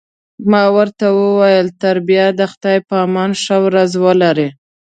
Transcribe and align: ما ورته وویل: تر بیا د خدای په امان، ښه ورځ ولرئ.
ما 0.51 0.63
ورته 0.77 1.05
وویل: 1.19 1.67
تر 1.81 1.95
بیا 2.09 2.25
د 2.39 2.41
خدای 2.51 2.77
په 2.87 2.95
امان، 3.05 3.31
ښه 3.43 3.55
ورځ 3.65 3.91
ولرئ. 4.03 4.49